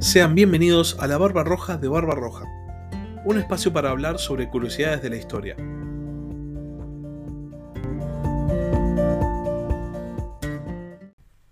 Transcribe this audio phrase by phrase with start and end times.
[0.00, 2.46] Sean bienvenidos a la Barba Roja de Barba Roja,
[3.26, 5.56] un espacio para hablar sobre curiosidades de la historia.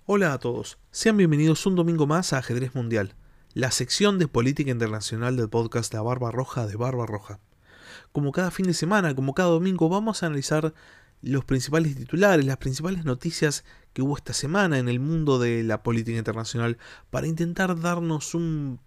[0.06, 3.16] Hola a todos, sean bienvenidos un domingo más a Ajedrez Mundial,
[3.52, 7.40] la sección de política internacional del podcast La Barba Roja de Barba Roja.
[8.12, 10.72] Como cada fin de semana, como cada domingo, vamos a analizar
[11.22, 15.82] los principales titulares, las principales noticias que hubo esta semana en el mundo de la
[15.82, 16.78] política internacional
[17.10, 18.80] para intentar darnos un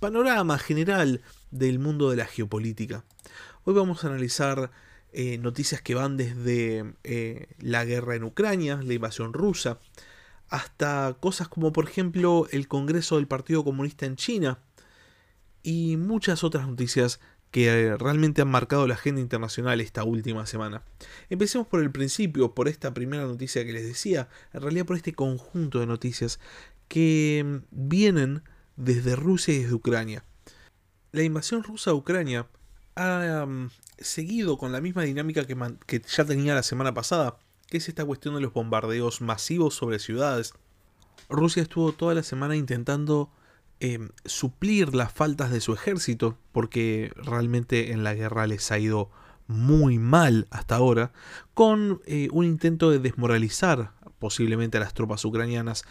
[0.00, 3.04] panorama general del mundo de la geopolítica.
[3.64, 4.70] Hoy vamos a analizar
[5.12, 9.78] eh, noticias que van desde eh, la guerra en Ucrania, la invasión rusa,
[10.48, 14.58] hasta cosas como por ejemplo el Congreso del Partido Comunista en China
[15.62, 17.20] y muchas otras noticias
[17.54, 20.82] que realmente han marcado la agenda internacional esta última semana.
[21.30, 25.12] Empecemos por el principio, por esta primera noticia que les decía, en realidad por este
[25.12, 26.40] conjunto de noticias
[26.88, 28.42] que mm, vienen
[28.74, 30.24] desde Rusia y desde Ucrania.
[31.12, 32.48] La invasión rusa a Ucrania
[32.96, 37.36] ha mm, seguido con la misma dinámica que ya tenía la semana pasada,
[37.68, 40.54] que es esta cuestión de los bombardeos masivos sobre ciudades.
[41.28, 43.30] Rusia estuvo toda la semana intentando
[43.86, 49.10] Em, suplir las faltas de su ejército, porque realmente en la guerra les ha ido
[49.46, 51.12] muy mal hasta ahora,
[51.52, 55.84] con eh, un intento de desmoralizar posiblemente a las tropas ucranianas,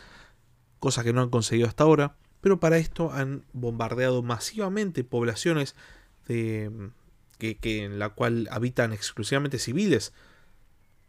[0.80, 5.75] cosa que no han conseguido hasta ahora, pero para esto han bombardeado masivamente poblaciones
[6.25, 6.72] que,
[7.38, 10.13] que en la cual habitan exclusivamente civiles.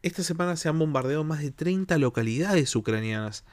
[0.02, 3.46] Esta semana se han bombardeado más de 30 localidades ucranianas.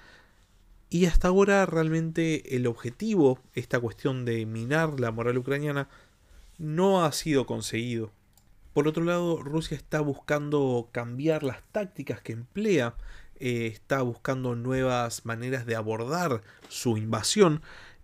[0.94, 5.88] Y hasta ahora realmente el objetivo, esta cuestión de minar la moral ucraniana,
[6.58, 8.12] no ha sido conseguido.
[8.74, 12.96] Por otro lado, Rusia está buscando cambiar las tácticas que emplea,
[13.40, 17.62] eh, está buscando nuevas maneras de abordar su invasión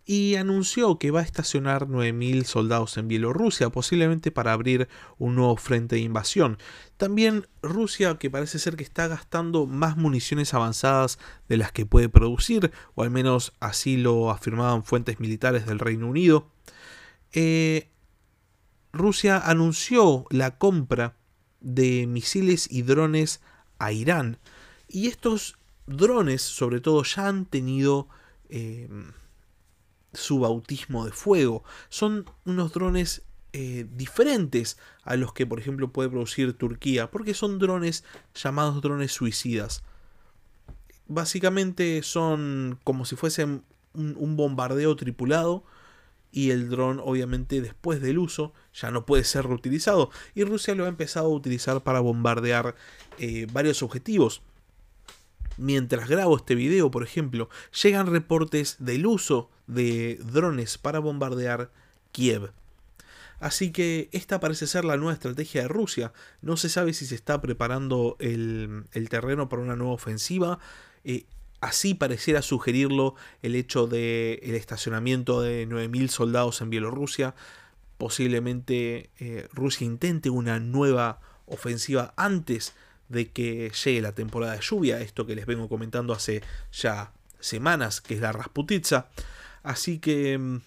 [0.09, 4.88] y anunció que va a estacionar 9.000 soldados en Bielorrusia, posiblemente para abrir
[5.18, 6.57] un nuevo frente de invasión.
[6.95, 11.19] También Rusia, que parece ser que está gastando más municiones avanzadas
[11.50, 16.07] de las que puede producir, o al menos así lo afirmaban fuentes militares del Reino
[16.07, 16.50] Unido.
[17.34, 17.90] Eh,
[18.94, 21.17] Rusia anunció la compra
[21.59, 23.41] de misiles y drones
[23.78, 24.40] a Irán.
[24.88, 28.07] Y estos drones, sobre todo, ya han tenido...
[28.47, 28.88] Eh,
[30.17, 31.63] su bautismo de fuego.
[31.89, 33.22] Son unos drones
[33.53, 38.03] eh, diferentes a los que, por ejemplo, puede producir Turquía, porque son drones
[38.35, 39.83] llamados drones suicidas.
[41.07, 43.63] Básicamente son como si fuesen
[43.94, 45.63] un, bombardeo tripulado
[46.31, 50.85] y el dron obviamente después del uso ya no puede ser reutilizado y Rusia lo
[50.85, 52.75] ha empezado a utilizar para bombardear
[53.17, 54.41] eh, varios objetivos.
[55.57, 57.49] Mientras grabo este video, por ejemplo,
[57.81, 61.69] llegan reportes del uso de drones para bombardear
[62.11, 62.51] Kiev.
[63.39, 66.11] Así que esta parece ser la nueva estrategia de Rusia.
[66.41, 70.59] No se sabe si se está preparando el, terreno para una nueva ofensiva.
[71.03, 71.25] Eh,
[71.61, 77.35] así pareciera sugerirlo el hecho del el estacionamiento de 9.000 soldados en Bielorrusia.
[77.99, 82.73] Posiblemente eh, Rusia intente una nueva ofensiva antes
[83.09, 86.41] de que llegue la temporada de lluvia, esto que les vengo comentando hace
[86.72, 89.09] ya semanas, que es la Rasputitsa.
[89.67, 90.61] Así que mm,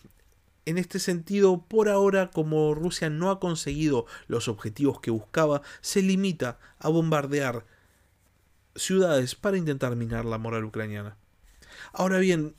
[0.67, 6.03] en este sentido, por ahora, como Rusia no ha conseguido los objetivos que buscaba, se
[6.03, 7.65] limita a bombardear
[8.77, 11.17] ciudades para intentar minar la moral ucraniana.
[11.95, 12.55] Ahora bien,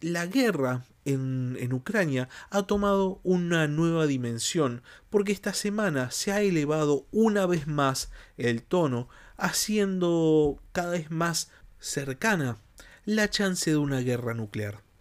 [0.00, 7.08] la guerra en, Ucrania ha tomado una nueva dimensión porque esta semana se ha elevado
[7.10, 12.58] una vez más el tono, haciendo cada vez más cercana
[13.04, 14.91] la chance de una guerra nuclear.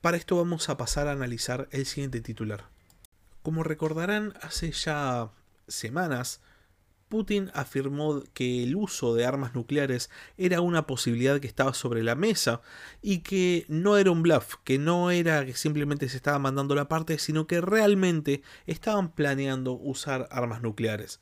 [0.00, 2.64] Para esto vamos a pasar a analizar el siguiente titular.
[3.42, 5.30] Como recordarán, hace ya
[5.68, 6.40] semanas
[7.10, 12.14] Putin afirmó que el uso de armas nucleares era una posibilidad que estaba sobre la
[12.14, 12.62] mesa
[13.02, 16.88] y que no era un bluff, que no era que simplemente se estaba mandando la
[16.88, 21.20] parte, sino que realmente estaban planeando usar armas nucleares.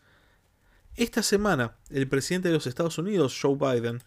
[0.95, 4.03] Esta semana, el presidente de los Estados Unidos, Joe Biden,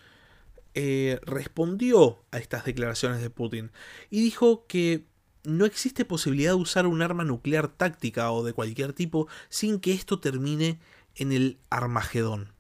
[0.74, 3.72] eh, respondió a estas declaraciones de Putin
[4.10, 5.06] y dijo que
[5.44, 9.94] no existe posibilidad de usar un arma nuclear táctica o de cualquier tipo sin que
[9.94, 10.80] esto termine
[11.16, 12.54] en el Armagedón.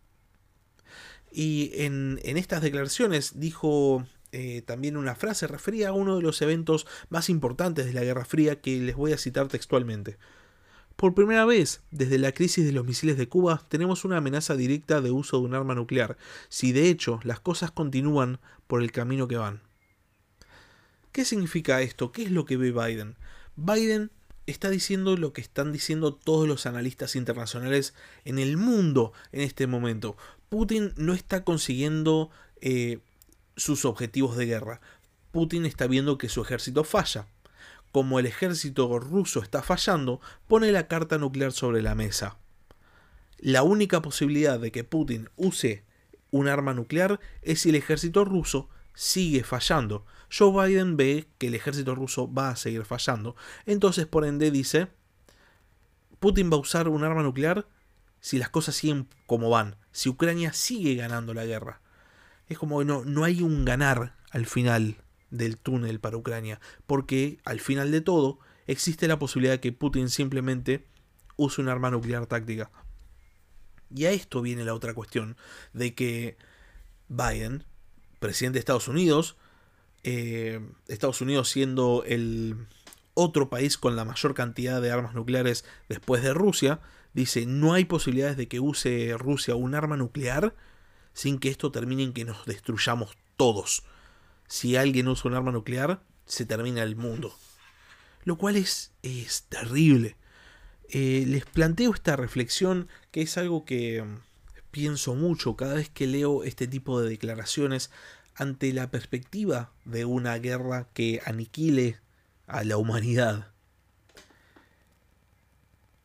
[1.32, 6.88] Y en, estas declaraciones dijo eh, también una frase, refería a uno de los eventos
[7.10, 10.18] más importantes de la Guerra Fría que les voy a citar textualmente.
[11.02, 15.02] Por primera vez, desde la crisis de los misiles de Cuba, tenemos una amenaza directa
[15.02, 16.16] de uso de un arma nuclear,
[16.48, 19.64] si de hecho las cosas continúan por el camino que van.
[21.12, 22.12] ¿Qué significa esto?
[22.12, 23.16] ¿Qué es lo que ve Biden?
[23.56, 24.12] Biden
[24.46, 29.66] está diciendo lo que están diciendo todos los analistas internacionales en el mundo en este
[29.66, 30.18] momento.
[30.50, 32.30] Putin no está consiguiendo
[32.62, 33.00] eh,
[33.56, 34.82] sus objetivos de guerra.
[35.32, 37.26] Putin está viendo que su ejército falla.
[37.92, 42.38] Como el ejército ruso está fallando, pone la carta nuclear sobre la mesa.
[43.38, 45.84] La única posibilidad de que Putin use
[46.30, 50.06] un arma nuclear es si el ejército ruso sigue fallando.
[50.36, 53.36] Joe Biden ve que el ejército ruso va a seguir fallando.
[53.66, 54.88] Entonces, por ende, dice,
[56.20, 57.68] Putin va a usar un arma nuclear
[58.20, 61.82] si las cosas siguen como van, si Ucrania sigue ganando la guerra.
[62.48, 64.98] Es como no, no hay un ganar al final
[65.32, 70.10] del túnel para Ucrania, porque al final de todo existe la posibilidad de que Putin
[70.10, 70.86] simplemente
[71.38, 72.70] use un arma nuclear táctica.
[73.94, 75.36] Y a esto viene la otra cuestión,
[75.74, 76.38] de que
[77.10, 77.66] Biden,
[78.20, 79.36] presidente de Estados Unidos,
[80.04, 82.68] eh, Estados Unidos siendo el
[83.14, 86.80] otro país con la mayor cantidad de armas nucleares después de Rusia,
[87.14, 90.56] dice no hay posibilidades de que use Rusia un arma nuclear
[91.14, 93.84] sin que esto termine en que nos destruyamos todos.
[94.52, 97.34] Si alguien usa un arma nuclear, se termina el mundo.
[98.26, 100.18] Lo cual es, es terrible.
[100.90, 104.18] Eh, les planteo esta reflexión que es algo que mm,
[104.70, 107.92] pienso mucho cada vez que leo este tipo de declaraciones
[108.36, 112.02] ante la perspectiva de una guerra que aniquile
[112.46, 113.54] a la humanidad.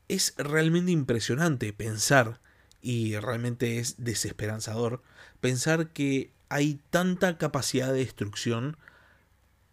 [0.06, 2.40] Es realmente impresionante pensar,
[2.80, 5.02] y realmente es desesperanzador,
[5.40, 8.76] pensar que hay tanta capacidad de destrucción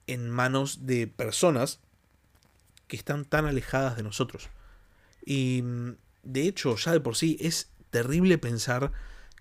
[0.07, 1.79] en manos de personas
[2.87, 4.49] que están tan alejadas de nosotros.
[5.25, 8.91] Y mm, de hecho, ya de por sí es terrible pensar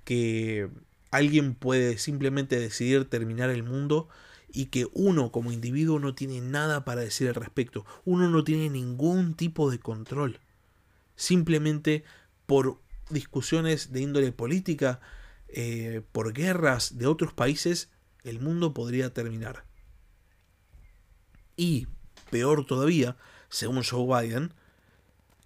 [0.04, 0.68] que
[1.10, 4.08] alguien puede simplemente decidir terminar el mundo
[4.52, 7.86] y que uno como individuo no tiene nada para decir al respecto.
[8.04, 10.40] Uno no tiene ningún tipo de control.
[11.16, 12.04] Simplemente
[12.46, 12.78] por
[13.10, 15.00] discusiones de índole política,
[15.54, 17.90] eh, por guerras de otros países,
[18.24, 19.64] el mundo podría terminar.
[21.56, 21.86] Y,
[22.30, 23.16] peor todavía,
[23.48, 24.54] según Joe Biden,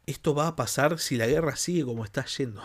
[0.06, 2.62] esto va a pasar si la guerra sigue como está yendo.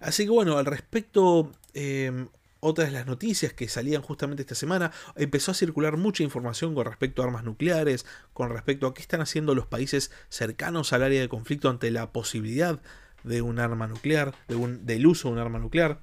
[0.00, 2.28] Así que bueno, al respecto, em,
[2.60, 6.84] otras de las noticias que salían justamente esta semana, empezó a circular mucha información con
[6.84, 11.20] respecto a armas nucleares, con respecto a qué están haciendo los países cercanos al área
[11.20, 12.80] de conflicto ante la posibilidad
[13.24, 16.00] de un arma nuclear, de un, del uso de un arma nuclear.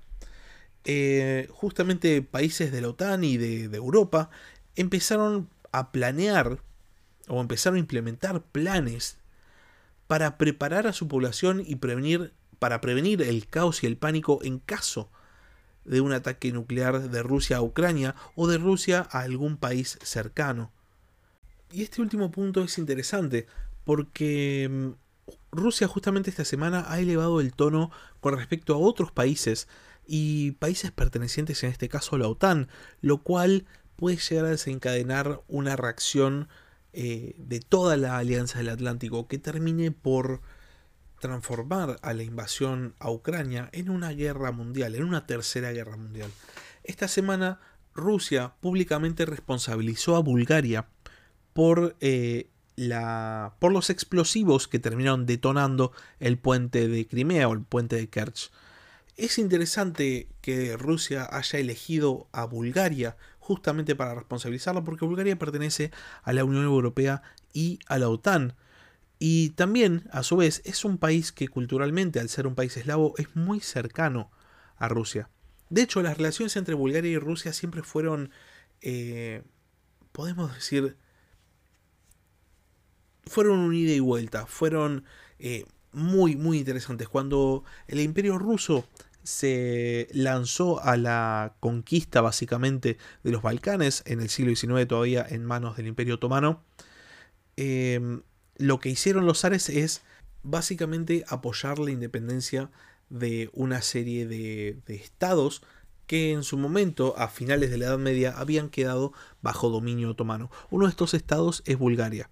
[0.86, 4.30] Eh, justamente países de la OTAN y de, de Europa
[4.76, 6.60] empezaron a planear
[7.28, 9.18] o empezaron a implementar planes
[10.08, 14.60] para preparar a su población y prevenir, para prevenir el caos y el pánico en
[14.60, 15.12] caso
[15.86, 20.72] de un ataque nuclear de Rusia a Ucrania o de Rusia a algún país cercano.
[21.72, 23.46] Y este último punto es interesante
[23.84, 24.90] porque mm,
[25.52, 29.68] Rusia justamente esta semana ha elevado el tono con respecto a otros países
[30.06, 32.68] y países pertenecientes en este caso a la OTAN,
[33.02, 33.66] lo cual
[33.96, 36.48] puede llegar a desencadenar una reacción
[36.94, 40.42] eh, de toda la Alianza del Atlántico que termine por
[41.20, 46.32] transformar a la invasión a Ucrania en una guerra mundial, en una tercera guerra mundial.
[46.84, 47.60] Esta semana
[47.94, 50.88] Rusia públicamente responsabilizó a Bulgaria
[51.54, 52.50] por, eh,
[53.60, 58.52] por los explosivos que terminaron detonando el puente de Crimea o el puente de Kerch.
[59.18, 65.92] Es interesante que Rusia haya elegido a Bulgaria justamente para responsabilizarlo, porque Bulgaria pertenece
[66.24, 67.22] a la Unión Europea
[67.52, 68.56] y a la OTAN.
[69.18, 73.14] Y también, a su vez, es un país que culturalmente, al ser un país eslavo,
[73.18, 74.32] es muy cercano
[74.78, 75.30] a Rusia.
[75.70, 78.32] De hecho, las relaciones entre Bulgaria y Rusia siempre fueron,
[78.82, 79.44] eh,
[80.14, 80.96] podemos decir,
[83.30, 85.06] fueron un ida y vuelta, fueron
[85.40, 87.08] eh, muy, muy interesantes.
[87.08, 88.86] Cuando el imperio ruso
[89.24, 95.46] se lanzó a la conquista básicamente de los Balcanes en el siglo XIX todavía en
[95.46, 96.64] manos del Imperio Otomano.
[97.56, 98.24] Em,
[98.58, 100.02] lo que hicieron los zares es
[100.44, 102.72] básicamente apoyar la independencia
[103.10, 105.62] de una serie de, de estados
[106.10, 110.50] que en su momento, a finales de la Edad Media, habían quedado bajo dominio otomano.
[110.72, 112.32] Uno de estos estados es Bulgaria.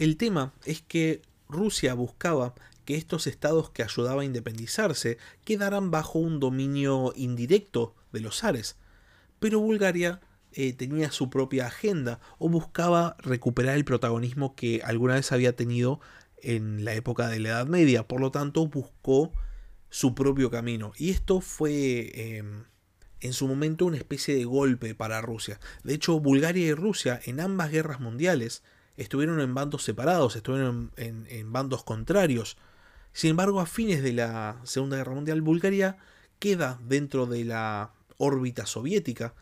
[0.00, 2.54] El tema es que Rusia buscaba
[2.86, 8.78] que estos estados que ayudaban a independizarse quedaran bajo un dominio indirecto de los zares.
[9.40, 15.32] Pero Bulgaria eh, tenía su propia agenda o buscaba recuperar el protagonismo que alguna vez
[15.32, 16.00] había tenido
[16.38, 18.08] en la época de la Edad Media.
[18.08, 19.34] Por lo tanto, buscó
[19.90, 20.94] su propio camino.
[20.96, 22.64] Y esto fue em,
[23.20, 25.60] en su momento una especie de golpe para Rusia.
[25.84, 28.62] De hecho, Bulgaria y Rusia en ambas guerras mundiales
[29.00, 32.58] estuvieron en bandos separados, estuvieron en, bandos contrarios.
[33.12, 35.96] Sin embargo, a fines de la Segunda Guerra Mundial, Bulgaria
[36.38, 39.34] queda dentro de la órbita soviética.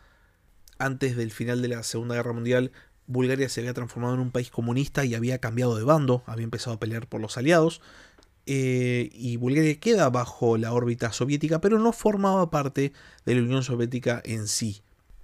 [0.77, 2.71] Antes del final de la Segunda Guerra Mundial,
[3.05, 6.77] Bulgaria se había transformado en un país comunista y había cambiado de bando, había empezado
[6.77, 7.81] a pelear por los aliados.
[8.45, 12.93] Eh, y Bulgaria queda bajo la órbita soviética, pero no formaba parte
[13.25, 14.81] de la Unión Soviética en sí.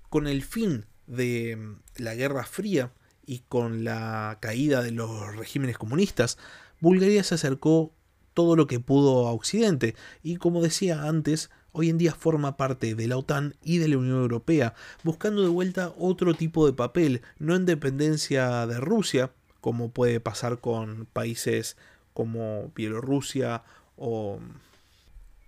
[0.10, 2.92] Con el fin de mm, la Guerra Fría
[3.26, 6.38] y con la caída de los regímenes comunistas,
[6.80, 7.94] Bulgaria se acercó
[8.34, 12.96] todo lo que pudo a Occidente y como decía antes, hoy en día forma parte
[12.96, 17.22] de la OTAN y de la Unión Europea, buscando de vuelta otro tipo de papel,
[17.40, 21.76] no en dependencia de Rusia, como puede pasar con países
[22.14, 23.64] como Bielorrusia
[23.98, 24.40] o,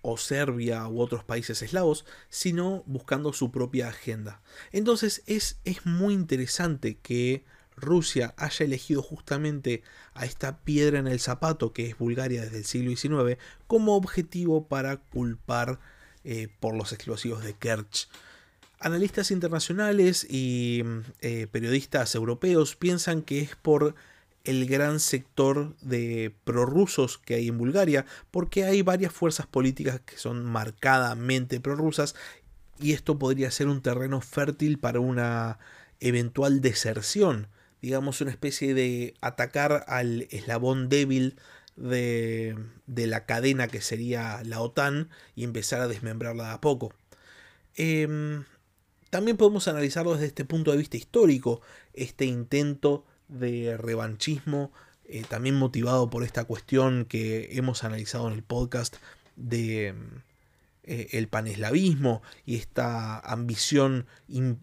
[0.01, 4.41] o Serbia u otros países eslavos, sino buscando su propia agenda.
[4.71, 7.45] Entonces es, es muy interesante que
[7.77, 12.65] Rusia haya elegido justamente a esta piedra en el zapato que es Bulgaria desde el
[12.65, 15.79] siglo XIX como objetivo para culpar
[16.23, 18.09] eh, por los explosivos de Kerch.
[18.79, 20.83] Analistas internacionales y
[21.21, 23.95] eh, periodistas europeos piensan que es por
[24.43, 30.17] el gran sector de prorrusos que hay en Bulgaria, porque hay varias fuerzas políticas que
[30.17, 32.15] son marcadamente prorrusas
[32.79, 35.59] y esto podría ser un terreno fértil para una
[35.99, 37.47] eventual deserción,
[37.81, 41.37] digamos una especie de atacar al eslabón débil
[41.75, 42.57] de,
[42.87, 46.93] de la cadena que sería la OTAN y empezar a desmembrarla a poco.
[47.75, 48.43] Em,
[49.09, 51.61] también podemos analizarlo desde este punto de vista histórico,
[51.93, 54.71] este intento de revanchismo,
[55.05, 58.95] eh, también motivado por esta cuestión que hemos analizado en el podcast
[59.35, 59.93] de
[60.87, 64.07] eh, el paneslavismo y esta ambición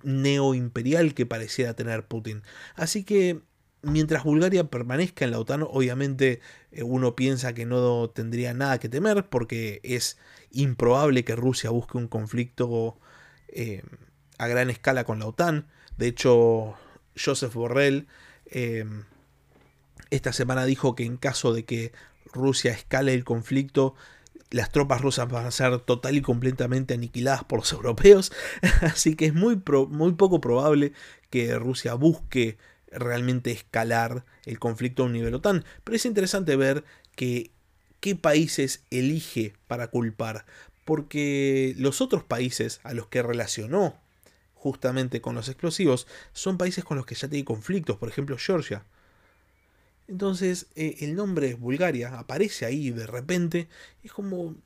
[0.02, 2.42] neoimperial que pareciera tener Putin.
[2.74, 3.42] Así que
[3.82, 6.40] mientras Bulgaria permanezca en la OTAN, obviamente
[6.72, 10.18] eh, uno piensa que no tendría nada que temer porque es
[10.50, 12.98] improbable que Rusia busque un conflicto
[14.38, 15.68] a gran escala con la OTAN.
[15.96, 16.74] De hecho,
[17.16, 18.08] Joseph Borrell
[18.46, 19.04] Em,
[20.10, 21.92] esta semana dijo que en caso de que
[22.32, 23.94] Rusia escale el conflicto,
[24.50, 28.32] las tropas rusas van a ser total y completamente aniquiladas por los europeos.
[28.82, 30.92] Así que es muy, muy poco probable
[31.30, 32.56] que Rusia busque
[32.90, 35.64] realmente escalar el conflicto a un nivel OTAN.
[35.82, 36.84] Pero es interesante ver
[37.16, 37.50] que
[38.00, 40.46] qué países elige para culpar.
[40.84, 43.96] Porque los otros países a los que relacionó
[44.64, 48.82] justamente con los explosivos, son países con los que ya tiene conflictos, por ejemplo Georgia.
[50.06, 53.68] Entonces eh, el nombre Bulgaria aparece ahí de repente,
[54.02, 54.56] es como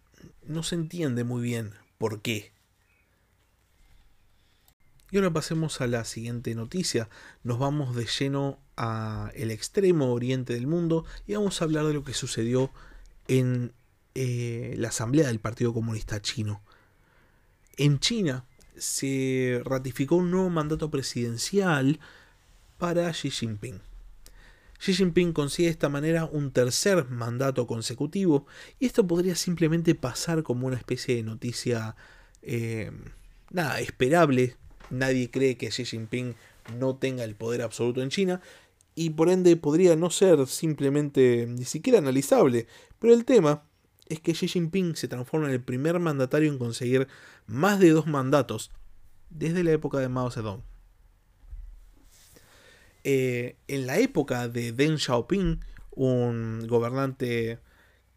[0.44, 2.52] no se entiende muy bien por qué.
[5.10, 7.08] Y ahora pasemos a la siguiente noticia.
[7.42, 11.94] Nos vamos de lleno a el extremo oriente del mundo y vamos a hablar de
[11.94, 12.70] lo que sucedió
[13.26, 13.72] en
[14.14, 16.60] eh, la asamblea del Partido Comunista Chino.
[17.76, 18.44] En China
[18.76, 22.00] se ratificó un nuevo mandato presidencial
[22.76, 23.80] para Xi Jinping.
[24.78, 28.46] Xi Jinping consigue de esta manera un tercer mandato consecutivo
[28.78, 31.96] y esto podría simplemente pasar como una especie de noticia
[32.42, 32.92] eh,
[33.50, 34.56] nada esperable.
[34.90, 36.36] Nadie cree que Xi Jinping
[36.78, 38.40] no tenga el poder absoluto en China
[38.94, 42.66] y por ende podría no ser simplemente ni siquiera analizable.
[42.98, 43.64] Pero el tema
[44.08, 47.08] es que Xi Jinping se transforma en el primer mandatario en conseguir
[47.46, 48.70] más de dos mandatos
[49.28, 50.67] desde la época de Mao Zedong.
[53.10, 57.58] Eh, en la época de Deng Xiaoping, un gobernante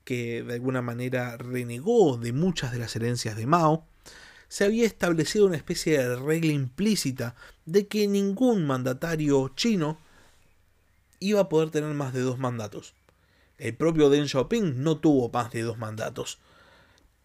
[0.04, 3.88] que de alguna manera renegó de muchas de las herencias de Mao,
[4.50, 9.98] se había establecido una especie de regla implícita de que ningún mandatario chino
[11.22, 12.94] iba a poder tener más de dos mandatos.
[13.58, 16.38] El propio Deng Xiaoping no tuvo más de dos mandatos.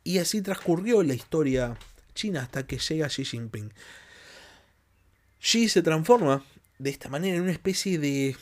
[0.05, 1.77] Y así transcurrió la historia
[2.15, 3.73] china hasta que llega Xi Jinping.
[5.41, 6.45] Xi se transforma
[6.79, 8.37] de esta manera en una especie de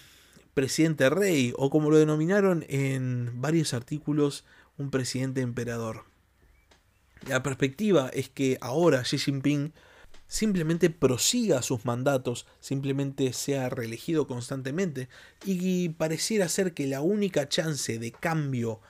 [0.54, 4.44] presidente rey, o como lo denominaron en varios artículos,
[4.78, 6.04] un presidente emperador.
[7.28, 9.72] La perspectiva es que ahora Xi Jinping
[10.26, 15.08] simplemente prosiga sus mandatos, simplemente sea reelegido constantemente
[15.44, 18.80] y pareciera ser que la única chance de cambio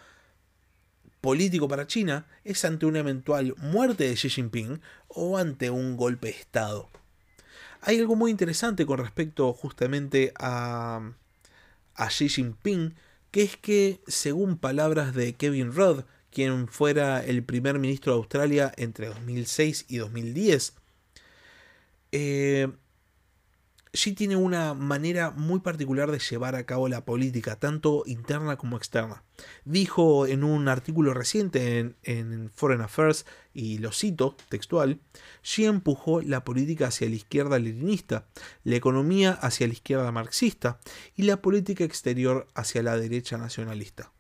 [1.21, 6.29] político para China es ante una eventual muerte de Xi Jinping o ante un golpe
[6.29, 6.91] de Estado.
[7.87, 11.13] Hay algo muy interesante con respecto justamente a,
[11.95, 12.95] a Xi Jinping,
[13.31, 18.73] que es que, según palabras de Kevin Rudd, quien fuera el primer ministro de Australia
[18.77, 20.75] entre 2006 y 2010,
[22.13, 22.69] Eh,
[23.95, 28.77] Xi tiene una manera muy particular de llevar a cabo la política, tanto interna como
[28.77, 29.23] externa.
[29.65, 33.25] Dijo en un artículo reciente en, Foreign Affairs,
[33.55, 34.99] y lo cito textual,
[35.43, 38.27] Xi empujó la política hacia la izquierda leninista,
[38.65, 40.81] la economía hacia la izquierda marxista
[41.15, 44.13] y la política exterior hacia la derecha nacionalista.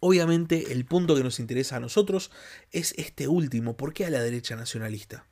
[0.00, 2.30] Obviamente el punto que nos interesa a nosotros
[2.70, 5.26] es este último, ¿por qué a la derecha nacionalista?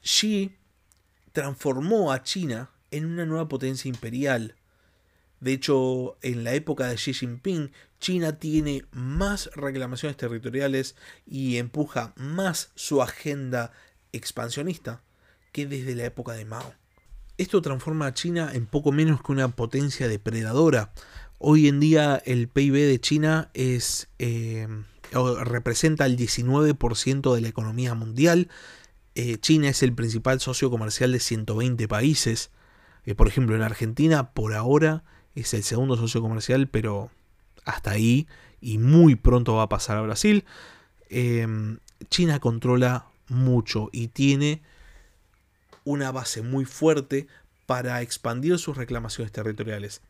[0.00, 0.56] Xi
[1.36, 4.54] transformó a China en una nueva potencia imperial.
[5.38, 12.14] De hecho, en la época de Xi Jinping, China tiene más reclamaciones territoriales y empuja
[12.16, 13.70] más su agenda
[14.14, 15.02] expansionista
[15.52, 16.72] que desde la época de Mao.
[17.36, 20.94] Esto transforma a China en poco menos que una potencia depredadora.
[21.38, 23.82] Hoy en día el PIB de China eh,
[25.44, 28.48] representa el 19% de la economía mundial
[29.16, 32.50] eh, China es el principal socio comercial de 120 países.
[33.06, 35.04] Eh, por ejemplo, en Argentina, por ahora,
[35.34, 37.10] es el segundo socio comercial, pero
[37.64, 38.28] hasta ahí
[38.60, 40.44] y muy pronto va a pasar a Brasil.
[41.08, 41.78] Em,
[42.10, 44.60] China controla mucho y tiene
[45.84, 47.26] una base muy fuerte
[47.64, 50.02] para expandir sus reclamaciones territoriales.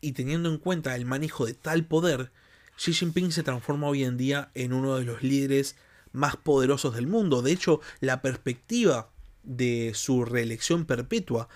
[0.00, 2.32] Y teniendo en cuenta el manejo de tal poder,
[2.78, 5.76] Xi Jinping se transforma hoy en día en uno de los líderes
[6.14, 7.42] más poderosos del mundo.
[7.42, 9.10] De hecho, la perspectiva
[9.42, 11.48] de su reelección perpetua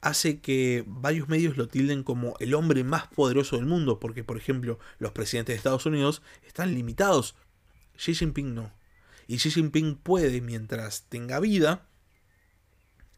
[0.00, 4.36] hace que varios medios lo tilden como el hombre más poderoso del mundo, porque por
[4.36, 7.34] ejemplo los presidentes de Estados Unidos están limitados.
[7.96, 8.72] Xi Jinping no.
[9.26, 11.86] Y Xi Jinping puede, mientras tenga vida,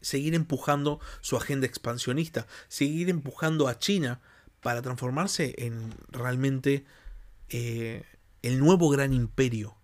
[0.01, 4.21] seguir empujando su agenda expansionista, seguir empujando a China
[4.61, 6.85] para transformarse en realmente
[7.49, 8.03] eh,
[8.41, 9.76] el nuevo gran imperio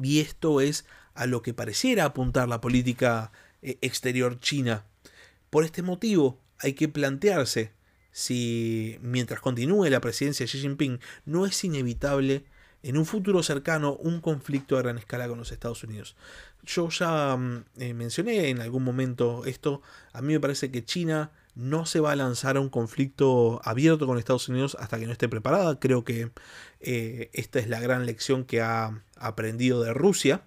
[0.00, 0.84] y esto es
[1.14, 3.32] a lo que pareciera apuntar la política
[3.62, 4.84] eh, exterior china.
[5.50, 7.72] Por este motivo, hay que plantearse
[8.12, 12.44] si, mientras continúe la presidencia de Xi Jinping, no es inevitable
[12.82, 16.16] en un futuro cercano un conflicto a gran escala con los Estados Unidos.
[16.64, 21.30] Yo ya mm, eh, mencioné en algún momento esto, a mí me parece que China
[21.54, 25.12] no se va a lanzar a un conflicto abierto con Estados Unidos hasta que no
[25.12, 25.78] esté preparada.
[25.78, 26.30] Creo que
[26.80, 30.44] eh, esta es la gran lección que ha aprendido de Rusia.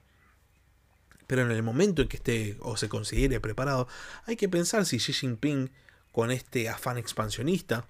[1.28, 3.88] Pero en el momento en que esté o se considere preparado,
[4.26, 5.72] hay que pensar si Xi Jinping,
[6.12, 7.88] con este afán expansionista,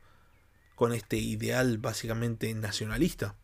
[0.76, 3.36] con este ideal básicamente nacionalista,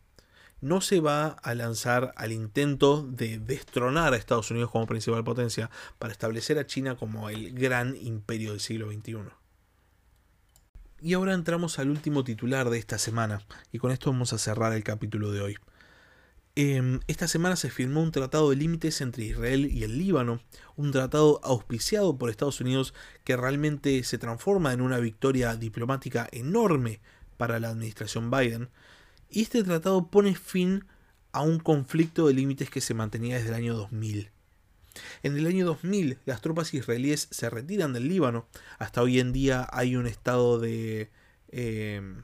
[0.60, 5.70] no se va a lanzar al intento de destronar a Estados Unidos como principal potencia
[5.98, 9.41] para establecer a China como el gran imperio del siglo XXI.
[11.04, 14.72] Y ahora entramos al último titular de esta semana, y con esto vamos a cerrar
[14.72, 15.56] el capítulo de hoy.
[16.54, 20.40] Em, esta semana se firmó un tratado de límites entre Israel y el Líbano,
[20.76, 27.00] un tratado auspiciado por Estados Unidos que realmente se transforma en una victoria diplomática enorme
[27.36, 28.68] para la administración Biden,
[29.28, 30.84] y este tratado pone fin
[31.32, 34.31] a un conflicto de límites que se mantenía desde el año 2000.
[35.22, 38.46] En el año 2000 las tropas israelíes se retiran del Líbano.
[38.78, 41.10] Hasta hoy en día hay un estado de
[41.48, 42.22] em,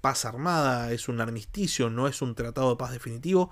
[0.00, 3.50] paz armada, es un armisticio, no es un tratado de paz definitivo.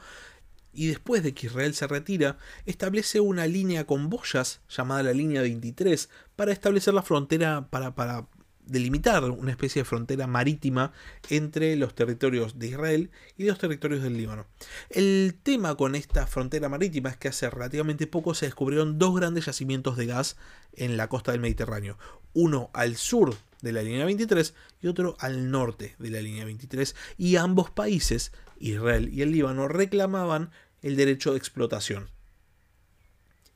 [0.72, 5.40] Y después de que Israel se retira, establece una línea con boyas llamada la línea
[5.40, 8.26] 23 para establecer la frontera, para, para
[8.66, 10.92] delimitar una especie de frontera marítima
[11.30, 14.46] entre los territorios de Israel y los territorios del Líbano.
[14.90, 19.46] El tema con esta frontera marítima es que hace relativamente poco se descubrieron dos grandes
[19.46, 20.36] yacimientos de gas
[20.74, 21.96] en la costa del Mediterráneo,
[22.34, 26.94] uno al sur de la línea 23 y otro al norte de la línea 23
[27.16, 30.50] y ambos países, Israel y el Líbano, reclamaban
[30.82, 32.10] el derecho de explotación.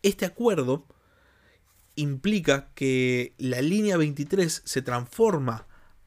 [0.02, 0.86] Este acuerdo
[2.00, 5.66] implica que la línea 23 se transforma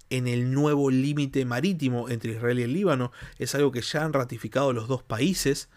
[0.09, 3.11] en el nuevo límite marítimo entre Israel y el Líbano.
[3.39, 5.69] Es algo que ya han ratificado los dos países.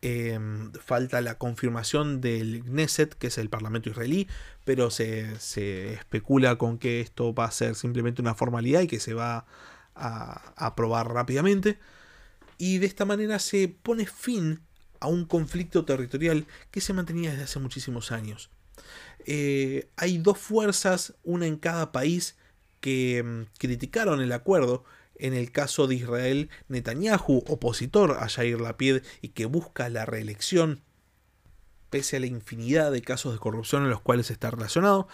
[0.00, 4.28] Em, falta la confirmación del Knesset, que es el Parlamento israelí,
[4.64, 8.98] pero se, se, especula con que esto va a ser simplemente una formalidad y que
[8.98, 9.46] se va
[9.94, 11.78] a aprobar rápidamente.
[12.58, 14.60] Y de esta manera se pone fin
[15.00, 18.50] a un conflicto territorial que se mantenía desde hace muchísimos años.
[19.26, 22.36] Eh, hay dos fuerzas, una en cada país,
[22.80, 24.84] que mm, criticaron el acuerdo.
[25.16, 30.80] En el caso de Israel, Netanyahu, opositor a Yair Lapid y que busca la reelección,
[31.90, 35.06] pese a la infinidad de casos de corrupción en los cuales está relacionado.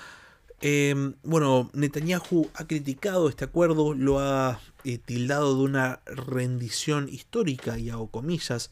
[0.60, 7.78] Em, bueno, Netanyahu ha criticado este acuerdo, lo ha eh, tildado de una rendición histórica
[7.78, 8.70] y hago comillas.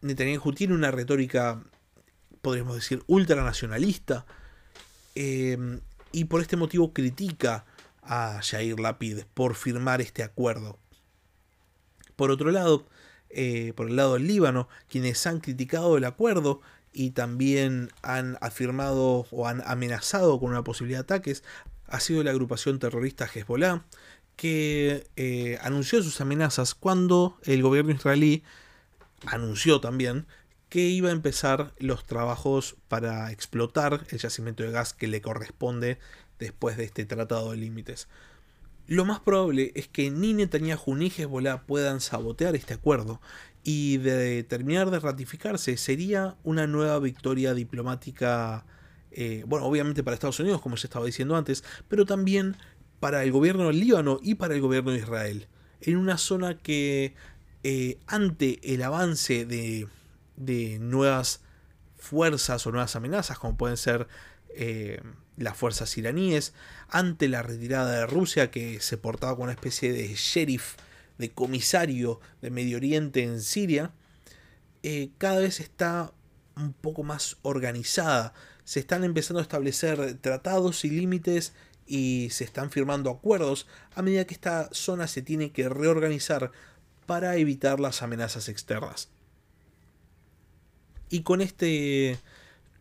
[0.00, 1.62] Netanyahu tiene una retórica
[2.42, 4.26] podríamos decir, ultranacionalista,
[5.14, 5.80] eh,
[6.12, 7.64] y por este motivo critica
[8.02, 10.78] a Jair Lapid por firmar este acuerdo.
[12.16, 12.86] Por otro lado,
[13.30, 16.60] eh, por el lado del Líbano, quienes han criticado el acuerdo
[16.92, 21.44] y también han afirmado o han amenazado con una posibilidad de ataques,
[21.86, 23.84] ha sido la agrupación terrorista Hezbollah,
[24.36, 28.42] que eh, anunció sus amenazas cuando el gobierno israelí
[29.26, 30.26] anunció también
[30.70, 35.98] que iba a empezar los trabajos para explotar el yacimiento de gas que le corresponde
[36.38, 38.08] después de este tratado de límites.
[38.86, 43.20] Lo más probable es que ni Netanyahu ni Hezbollah puedan sabotear este acuerdo
[43.62, 48.64] y de terminar de ratificarse sería una nueva victoria diplomática,
[49.10, 52.56] eh, bueno, obviamente para Estados Unidos, como ya estaba diciendo antes, pero también
[53.00, 55.48] para el gobierno del Líbano y para el gobierno de Israel,
[55.80, 57.14] en una zona que
[57.62, 59.88] eh, ante el avance de,
[60.40, 61.40] de, nuevas
[61.96, 64.08] fuerzas o nuevas amenazas, como pueden ser
[64.50, 65.00] eh,
[65.36, 66.54] las fuerzas iraníes,
[66.88, 70.76] ante la retirada de Rusia, que se portaba como una especie de sheriff,
[71.18, 73.92] de comisario de Medio Oriente en Siria,
[74.82, 76.12] eh, cada vez está
[76.56, 78.32] un poco más organizada.
[78.64, 81.52] Se están empezando a establecer tratados y límites
[81.86, 86.52] y se están firmando acuerdos a medida que esta zona se tiene que reorganizar
[87.06, 89.08] para evitar las amenazas externas.
[91.10, 92.18] Y con este,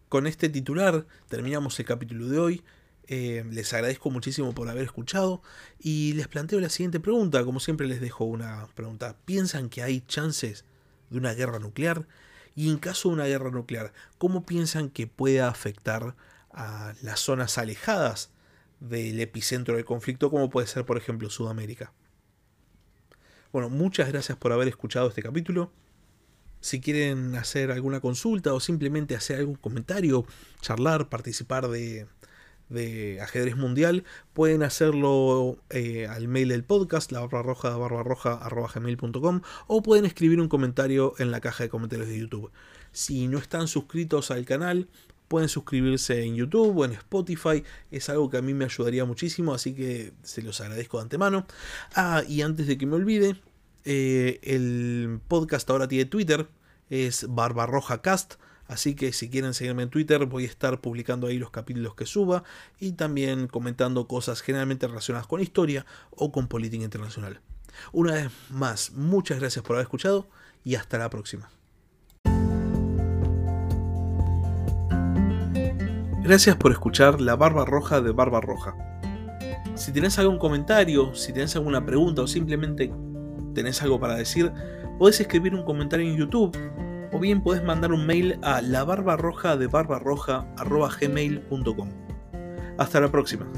[0.08, 2.64] con este titular terminamos el capítulo de hoy.
[3.08, 5.42] Eh, les agradezco muchísimo por haber escuchado
[5.80, 7.44] y les planteo la siguiente pregunta.
[7.44, 9.18] Como siempre les dejo una pregunta.
[9.26, 10.64] ¿Piensan que hay chances
[11.10, 12.08] de una guerra nuclear?
[12.56, 16.16] Y en caso de una guerra nuclear, ¿cómo piensan que pueda afectar
[16.52, 18.32] a las zonas alejadas
[18.80, 21.92] del epicentro del conflicto, como puede ser, por ejemplo, Sudamérica.
[23.52, 25.72] Bueno, muchas gracias por haber escuchado este capítulo.
[26.62, 30.26] Si quieren hacer alguna consulta o simplemente hacer algún comentario,
[30.62, 32.08] charlar, participar de,
[32.70, 38.34] de ajedrez mundial, pueden hacerlo eh, al mail del podcast, la barra roja, barra roja,
[38.34, 42.52] arroba gmail.com, o pueden escribir un comentario en la caja de comentarios de YouTube.
[42.92, 44.88] Si no están suscritos al canal,
[45.30, 47.64] Pueden suscribirse en YouTube o en Spotify.
[47.92, 51.46] Es algo que a mí me ayudaría muchísimo, así que se los agradezco de antemano.
[51.94, 53.36] Ah, y antes de que me olvide,
[53.86, 56.50] eh, el podcast ahora tiene Twitter.
[56.90, 58.36] Es BarbarrojaCast.
[58.68, 62.06] Así que si quieren seguirme en Twitter voy a estar publicando ahí los capítulos que
[62.06, 62.44] suba
[62.80, 67.42] y también comentando cosas generalmente relacionadas con historia o con política internacional.
[67.92, 70.30] Una vez más, muchas gracias por haber escuchado
[70.64, 71.50] y hasta la próxima.
[76.22, 78.76] Gracias por escuchar La Barba Roja de Barba Roja.
[79.74, 82.94] Si tenés algún comentario, si tenés alguna pregunta o simplemente
[83.54, 84.52] tenés algo para decir,
[84.98, 86.58] podés escribir un comentario en YouTube
[87.12, 91.90] o bien podés mandar un mail a la barbarroja de barbarroja.gmail.com.
[92.78, 93.52] Hasta la próxima.